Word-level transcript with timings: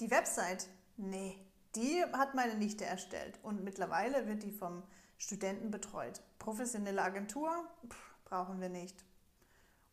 Die 0.00 0.10
Website? 0.10 0.66
Nee, 0.96 1.36
die 1.76 2.02
hat 2.14 2.34
meine 2.34 2.54
Nichte 2.54 2.86
erstellt 2.86 3.38
und 3.42 3.62
mittlerweile 3.64 4.26
wird 4.26 4.42
die 4.42 4.50
vom 4.50 4.82
Studenten 5.18 5.70
betreut. 5.70 6.22
Professionelle 6.38 7.02
Agentur? 7.02 7.50
Pff, 7.86 8.14
brauchen 8.24 8.62
wir 8.62 8.70
nicht. 8.70 9.04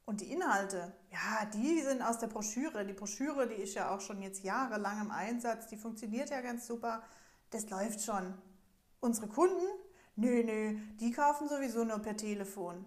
Und 0.05 0.21
die 0.21 0.31
Inhalte, 0.31 0.93
ja, 1.11 1.43
die 1.53 1.81
sind 1.81 2.01
aus 2.01 2.19
der 2.19 2.27
Broschüre. 2.27 2.85
Die 2.85 2.93
Broschüre, 2.93 3.49
die 3.49 3.61
ist 3.61 3.75
ja 3.75 3.93
auch 3.93 3.99
schon 3.99 4.21
jetzt 4.21 4.45
jahrelang 4.45 5.01
im 5.01 5.11
Einsatz, 5.11 5.67
die 5.67 5.75
funktioniert 5.75 6.29
ja 6.29 6.39
ganz 6.39 6.65
super. 6.65 7.03
Das 7.49 7.69
läuft 7.69 8.01
schon. 8.01 8.33
Unsere 9.01 9.27
Kunden? 9.27 9.65
Nö, 10.15 10.41
nö, 10.41 10.77
die 11.01 11.11
kaufen 11.11 11.49
sowieso 11.49 11.83
nur 11.83 11.99
per 11.99 12.15
Telefon. 12.15 12.85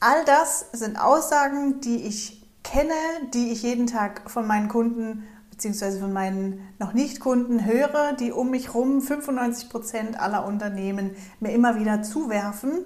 All 0.00 0.24
das 0.26 0.66
sind 0.72 0.98
Aussagen, 0.98 1.80
die 1.80 2.04
ich 2.06 2.46
kenne, 2.62 2.92
die 3.32 3.50
ich 3.50 3.62
jeden 3.62 3.86
Tag 3.86 4.30
von 4.30 4.46
meinen 4.46 4.68
Kunden 4.68 5.26
bzw. 5.50 6.00
von 6.00 6.12
meinen 6.12 6.68
noch 6.78 6.92
nicht 6.92 7.18
Kunden 7.18 7.64
höre, 7.64 8.12
die 8.12 8.30
um 8.30 8.50
mich 8.50 8.68
herum 8.68 9.00
95 9.00 9.70
Prozent 9.70 10.20
aller 10.20 10.44
Unternehmen 10.44 11.16
mir 11.40 11.52
immer 11.52 11.80
wieder 11.80 12.02
zuwerfen. 12.02 12.84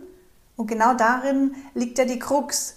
Und 0.55 0.69
genau 0.69 0.95
darin 0.95 1.57
liegt 1.75 1.99
ja 1.99 2.05
die 2.05 2.21
Krux. 2.21 2.77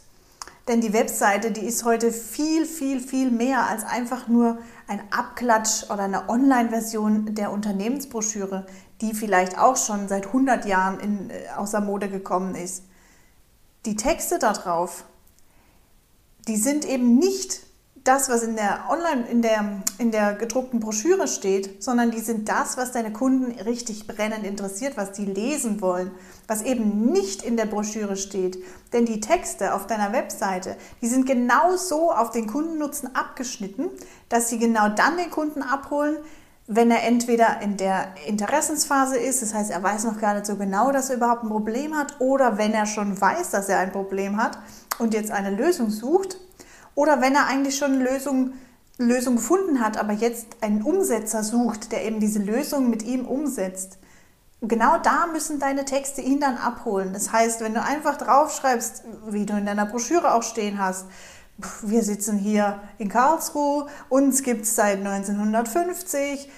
Denn 0.68 0.82
die 0.82 0.94
Webseite, 0.94 1.52
die 1.52 1.66
ist 1.66 1.86
heute 1.86 2.12
viel, 2.12 2.66
viel, 2.66 3.02
viel 3.02 3.30
mehr 3.30 3.68
als 3.68 3.84
einfach 3.84 4.28
nur 4.30 4.58
ein 4.88 5.02
Abklatsch 5.12 5.92
oder 5.92 6.04
eine 6.04 6.30
Online-Version 6.30 7.36
der 7.36 7.52
Unternehmensbroschüre, 7.52 8.66
die 9.02 9.14
vielleicht 9.14 9.60
auch 9.60 9.76
schon 9.76 10.08
seit 10.08 10.28
100 10.28 10.66
Jahren 10.66 11.00
in, 11.02 11.30
äh, 11.30 11.50
außer 11.56 11.82
Mode 11.82 12.10
gekommen 12.10 12.56
ist 12.56 12.84
die 13.86 13.96
Texte 13.96 14.40
darauf, 14.40 15.06
die 16.48 16.58
sind 16.58 16.86
eben 16.86 17.18
nicht 17.18 17.62
das, 18.04 18.28
was 18.28 18.44
in 18.44 18.58
der 18.58 18.90
Online, 18.90 19.26
in 19.28 19.42
der, 19.42 19.82
in 19.98 20.12
der 20.12 20.34
gedruckten 20.34 20.82
Broschüre 20.82 21.28
steht, 21.30 21.82
sondern 21.82 22.12
die 22.12 22.20
sind 22.20 22.50
das, 22.50 22.76
was 22.76 22.92
deine 22.92 23.14
Kunden 23.14 23.58
richtig 23.62 24.08
brennend 24.08 24.46
interessiert, 24.46 24.98
was 24.98 25.14
die 25.14 25.26
lesen 25.26 25.80
wollen, 25.80 26.12
was 26.46 26.64
eben 26.64 27.12
nicht 27.12 27.44
in 27.44 27.56
der 27.56 27.66
Broschüre 27.66 28.18
steht. 28.18 28.62
Denn 28.92 29.06
die 29.06 29.22
Texte 29.22 29.74
auf 29.74 29.88
deiner 29.88 30.12
Webseite, 30.12 30.76
die 31.02 31.08
sind 31.08 31.26
genau 31.26 31.78
so 31.78 32.12
auf 32.12 32.32
den 32.32 32.48
Kundennutzen 32.48 33.16
abgeschnitten, 33.16 33.88
dass 34.28 34.50
sie 34.50 34.60
genau 34.60 34.90
dann 34.90 35.16
den 35.16 35.32
Kunden 35.32 35.62
abholen, 35.62 36.18
wenn 36.68 36.92
er 36.92 37.04
entweder 37.04 37.62
in 37.62 37.76
der 37.76 38.14
Interessensphase 38.26 39.18
ist, 39.18 39.42
das 39.42 39.54
heißt, 39.54 39.70
er 39.70 39.84
weiß 39.84 40.06
noch 40.06 40.20
gar 40.20 40.34
nicht 40.34 40.46
so 40.46 40.56
genau, 40.56 40.92
dass 40.92 41.10
er 41.10 41.18
überhaupt 41.18 41.44
ein 41.44 41.50
Problem 41.50 41.96
hat, 41.96 42.20
oder 42.20 42.58
wenn 42.58 42.74
er 42.74 42.86
schon 42.86 43.20
weiß, 43.20 43.50
dass 43.50 43.68
er 43.68 43.80
ein 43.80 43.92
Problem 43.92 44.42
hat 44.42 44.58
und 44.98 45.14
jetzt 45.14 45.32
eine 45.32 45.52
Lösung 45.52 45.90
sucht, 45.90 46.38
oder 46.96 47.22
wenn 47.22 47.36
er 47.36 47.48
eigentlich 47.48 47.78
schon 47.78 47.94
eine 47.94 48.04
Lösung, 48.04 48.54
Lösung 48.98 49.36
gefunden 49.36 49.82
hat, 49.82 49.98
aber 49.98 50.14
jetzt 50.14 50.58
einen 50.62 50.84
Umsetzer 50.84 51.44
sucht, 51.44 51.92
der 51.92 52.06
eben 52.06 52.20
diese 52.20 52.40
Lösung 52.40 52.90
mit 52.90 53.04
ihm 53.04 53.26
umsetzt. 53.26 53.98
genau 54.62 54.98
da 55.00 55.28
müssen 55.28 55.60
deine 55.60 55.84
Texte 55.84 56.22
ihn 56.22 56.40
dann 56.40 56.58
abholen. 56.58 57.12
Das 57.12 57.34
heißt, 57.34 57.60
wenn 57.62 57.74
du 57.74 57.82
einfach 57.82 58.18
draufschreibst, 58.18 59.04
wie 59.28 59.46
du 59.46 59.58
in 59.58 59.66
deiner 59.66 59.86
Broschüre 59.86 60.34
auch 60.34 60.44
stehen 60.44 60.80
hast, 60.80 61.08
wir 61.82 62.04
sitzen 62.04 62.38
hier 62.38 62.82
in 62.98 63.10
Karlsruhe, 63.10 63.88
uns 64.10 64.44
gibt 64.44 64.64
es 64.64 64.76
seit 64.76 64.98
1950. 64.98 66.50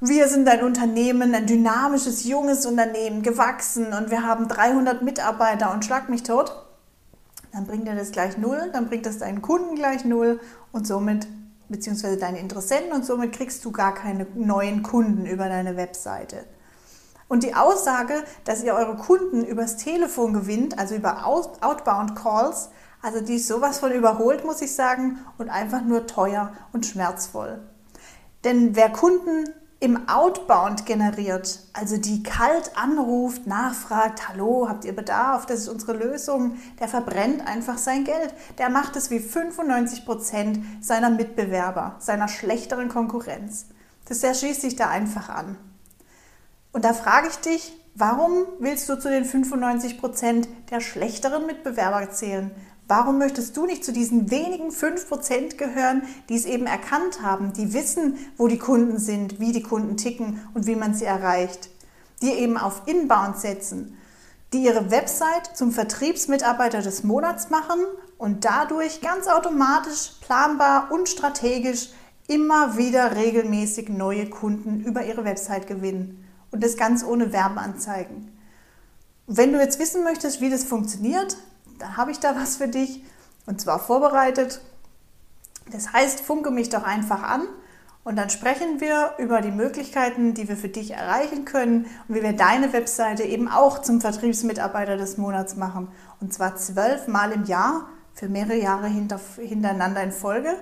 Wir 0.00 0.28
sind 0.28 0.48
ein 0.48 0.62
Unternehmen, 0.62 1.34
ein 1.34 1.46
dynamisches, 1.46 2.24
junges 2.24 2.64
Unternehmen, 2.64 3.22
gewachsen 3.22 3.92
und 3.92 4.10
wir 4.10 4.22
haben 4.22 4.48
300 4.48 5.02
Mitarbeiter 5.02 5.72
und 5.72 5.84
schlag 5.84 6.08
mich 6.08 6.22
tot. 6.22 6.52
Dann 7.52 7.66
bringt 7.66 7.88
er 7.88 7.94
das 7.94 8.12
gleich 8.12 8.38
null, 8.38 8.70
dann 8.72 8.88
bringt 8.88 9.06
das 9.06 9.18
deinen 9.18 9.42
Kunden 9.42 9.74
gleich 9.74 10.04
null 10.04 10.40
und 10.72 10.86
somit, 10.86 11.26
beziehungsweise 11.68 12.16
deine 12.16 12.38
Interessenten 12.38 12.92
und 12.92 13.04
somit 13.04 13.32
kriegst 13.32 13.64
du 13.64 13.72
gar 13.72 13.94
keine 13.94 14.26
neuen 14.34 14.82
Kunden 14.82 15.26
über 15.26 15.48
deine 15.48 15.76
Webseite. 15.76 16.44
Und 17.28 17.42
die 17.42 17.54
Aussage, 17.54 18.22
dass 18.44 18.62
ihr 18.62 18.74
eure 18.74 18.96
Kunden 18.96 19.44
übers 19.44 19.76
Telefon 19.76 20.32
gewinnt, 20.32 20.78
also 20.78 20.94
über 20.94 21.26
Outbound 21.26 22.14
Calls, 22.14 22.70
also 23.02 23.20
die 23.20 23.36
ist 23.36 23.48
sowas 23.48 23.78
von 23.78 23.92
überholt, 23.92 24.44
muss 24.44 24.62
ich 24.62 24.74
sagen, 24.74 25.18
und 25.38 25.48
einfach 25.48 25.82
nur 25.82 26.06
teuer 26.06 26.52
und 26.72 26.86
schmerzvoll. 26.86 27.60
Denn 28.44 28.76
wer 28.76 28.90
Kunden 28.90 29.48
im 29.78 30.08
Outbound 30.08 30.86
generiert, 30.86 31.60
also 31.72 31.98
die 31.98 32.22
kalt 32.22 32.72
anruft, 32.76 33.46
nachfragt, 33.46 34.28
hallo, 34.28 34.68
habt 34.68 34.84
ihr 34.84 34.96
Bedarf, 34.96 35.46
das 35.46 35.60
ist 35.60 35.68
unsere 35.68 35.92
Lösung, 35.92 36.56
der 36.80 36.88
verbrennt 36.88 37.46
einfach 37.46 37.76
sein 37.76 38.04
Geld. 38.04 38.32
Der 38.58 38.70
macht 38.70 38.96
es 38.96 39.10
wie 39.10 39.18
95 39.18 40.06
Prozent 40.06 40.60
seiner 40.80 41.10
Mitbewerber, 41.10 41.96
seiner 41.98 42.28
schlechteren 42.28 42.88
Konkurrenz. 42.88 43.66
Das 44.08 44.22
erschließt 44.22 44.62
sich 44.62 44.76
da 44.76 44.88
einfach 44.88 45.28
an. 45.28 45.58
Und 46.76 46.84
da 46.84 46.92
frage 46.92 47.28
ich 47.28 47.36
dich, 47.36 47.72
warum 47.94 48.44
willst 48.58 48.86
du 48.90 48.98
zu 48.98 49.08
den 49.08 49.24
95 49.24 49.98
Prozent 49.98 50.46
der 50.70 50.82
schlechteren 50.82 51.46
Mitbewerber 51.46 52.10
zählen? 52.10 52.50
Warum 52.86 53.16
möchtest 53.16 53.56
du 53.56 53.64
nicht 53.64 53.82
zu 53.82 53.94
diesen 53.94 54.30
wenigen 54.30 54.68
5% 54.68 55.56
gehören, 55.56 56.02
die 56.28 56.36
es 56.36 56.44
eben 56.44 56.66
erkannt 56.66 57.22
haben, 57.22 57.54
die 57.54 57.72
wissen, 57.72 58.18
wo 58.36 58.46
die 58.46 58.58
Kunden 58.58 58.98
sind, 58.98 59.40
wie 59.40 59.52
die 59.52 59.62
Kunden 59.62 59.96
ticken 59.96 60.46
und 60.52 60.66
wie 60.66 60.76
man 60.76 60.92
sie 60.92 61.06
erreicht, 61.06 61.70
die 62.20 62.32
eben 62.32 62.58
auf 62.58 62.82
Inbound 62.84 63.38
setzen, 63.38 63.96
die 64.52 64.62
ihre 64.62 64.90
Website 64.90 65.56
zum 65.56 65.72
Vertriebsmitarbeiter 65.72 66.82
des 66.82 67.04
Monats 67.04 67.48
machen 67.48 67.80
und 68.18 68.44
dadurch 68.44 69.00
ganz 69.00 69.28
automatisch, 69.28 70.12
planbar 70.20 70.92
und 70.92 71.08
strategisch 71.08 71.88
immer 72.28 72.76
wieder 72.76 73.16
regelmäßig 73.16 73.88
neue 73.88 74.28
Kunden 74.28 74.84
über 74.84 75.06
ihre 75.06 75.24
Website 75.24 75.66
gewinnen 75.66 76.22
und 76.56 76.64
das 76.64 76.78
ganz 76.78 77.04
ohne 77.04 77.34
Werbeanzeigen. 77.34 78.32
Wenn 79.26 79.52
du 79.52 79.60
jetzt 79.60 79.78
wissen 79.78 80.04
möchtest, 80.04 80.40
wie 80.40 80.48
das 80.48 80.64
funktioniert, 80.64 81.36
dann 81.78 81.98
habe 81.98 82.12
ich 82.12 82.18
da 82.18 82.34
was 82.34 82.56
für 82.56 82.66
dich 82.66 83.04
und 83.44 83.60
zwar 83.60 83.78
vorbereitet. 83.78 84.62
Das 85.70 85.92
heißt, 85.92 86.20
funke 86.20 86.50
mich 86.50 86.70
doch 86.70 86.82
einfach 86.82 87.22
an 87.22 87.42
und 88.04 88.16
dann 88.16 88.30
sprechen 88.30 88.80
wir 88.80 89.12
über 89.18 89.42
die 89.42 89.50
Möglichkeiten, 89.50 90.32
die 90.32 90.48
wir 90.48 90.56
für 90.56 90.70
dich 90.70 90.92
erreichen 90.92 91.44
können 91.44 91.84
und 92.08 92.14
wie 92.14 92.22
wir 92.22 92.32
deine 92.32 92.72
Webseite 92.72 93.24
eben 93.24 93.48
auch 93.48 93.82
zum 93.82 94.00
Vertriebsmitarbeiter 94.00 94.96
des 94.96 95.18
Monats 95.18 95.56
machen. 95.56 95.88
Und 96.22 96.32
zwar 96.32 96.56
zwölfmal 96.56 97.32
im 97.32 97.44
Jahr 97.44 97.86
für 98.14 98.30
mehrere 98.30 98.56
Jahre 98.56 98.86
hintereinander 98.86 100.02
in 100.02 100.12
Folge, 100.12 100.56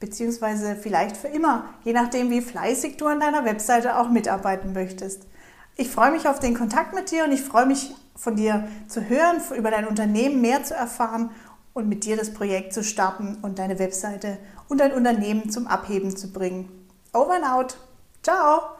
beziehungsweise 0.00 0.74
vielleicht 0.74 1.16
für 1.16 1.28
immer, 1.28 1.66
je 1.84 1.92
nachdem, 1.92 2.30
wie 2.30 2.40
fleißig 2.40 2.96
du 2.96 3.06
an 3.06 3.20
deiner 3.20 3.44
Webseite 3.44 3.98
auch 3.98 4.08
mitarbeiten 4.08 4.72
möchtest. 4.72 5.26
Ich 5.76 5.88
freue 5.88 6.10
mich 6.10 6.26
auf 6.26 6.40
den 6.40 6.54
Kontakt 6.54 6.94
mit 6.94 7.10
dir 7.10 7.24
und 7.24 7.32
ich 7.32 7.42
freue 7.42 7.66
mich 7.66 7.94
von 8.16 8.36
dir 8.36 8.66
zu 8.88 9.08
hören, 9.08 9.40
über 9.56 9.70
dein 9.70 9.86
Unternehmen 9.86 10.40
mehr 10.40 10.64
zu 10.64 10.74
erfahren 10.74 11.30
und 11.72 11.88
mit 11.88 12.04
dir 12.04 12.16
das 12.16 12.34
Projekt 12.34 12.72
zu 12.72 12.82
starten 12.82 13.38
und 13.42 13.58
deine 13.58 13.78
Webseite 13.78 14.38
und 14.68 14.80
dein 14.80 14.92
Unternehmen 14.92 15.50
zum 15.50 15.66
Abheben 15.66 16.16
zu 16.16 16.32
bringen. 16.32 16.68
Over 17.12 17.36
and 17.36 17.46
out. 17.46 17.76
Ciao! 18.22 18.79